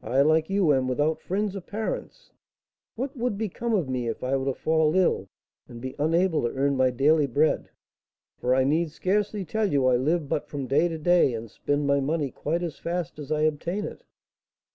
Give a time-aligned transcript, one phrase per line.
[0.00, 2.32] I, like you, am without friends or parents;
[2.94, 5.28] what would become of me if I were to fall ill
[5.68, 7.68] and be unable to earn my daily bread,
[8.38, 11.86] for I need scarcely tell you I live but from day to day, and spend
[11.86, 14.04] my money quite as fast as I obtain it?"